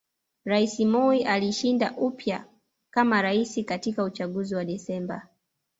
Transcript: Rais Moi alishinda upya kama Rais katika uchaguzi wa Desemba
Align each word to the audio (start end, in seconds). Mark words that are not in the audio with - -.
Rais 0.45 0.79
Moi 0.79 1.23
alishinda 1.27 1.93
upya 1.97 2.45
kama 2.93 3.21
Rais 3.21 3.65
katika 3.65 4.03
uchaguzi 4.03 4.55
wa 4.55 4.65
Desemba 4.65 5.27